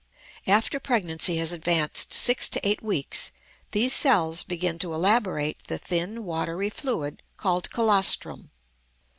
After 0.47 0.79
pregnancy 0.79 1.35
has 1.37 1.51
advanced 1.51 2.11
six 2.11 2.49
to 2.49 2.67
eight 2.67 2.81
weeks 2.81 3.31
these 3.69 3.93
cells 3.93 4.41
begin 4.41 4.79
to 4.79 4.95
elaborate 4.95 5.67
the 5.67 5.77
thin, 5.77 6.23
watery 6.23 6.71
fluid 6.71 7.21
called 7.37 7.69
colostrum. 7.69 8.49